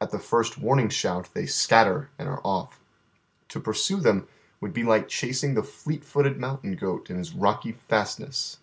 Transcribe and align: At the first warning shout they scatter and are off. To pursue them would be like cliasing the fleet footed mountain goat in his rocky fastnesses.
At 0.00 0.10
the 0.10 0.18
first 0.18 0.56
warning 0.56 0.88
shout 0.88 1.28
they 1.34 1.44
scatter 1.44 2.08
and 2.18 2.26
are 2.30 2.40
off. 2.42 2.80
To 3.50 3.60
pursue 3.60 4.00
them 4.00 4.26
would 4.58 4.72
be 4.72 4.84
like 4.84 5.06
cliasing 5.08 5.54
the 5.54 5.62
fleet 5.62 6.02
footed 6.02 6.40
mountain 6.40 6.76
goat 6.76 7.10
in 7.10 7.18
his 7.18 7.34
rocky 7.34 7.72
fastnesses. 7.72 8.56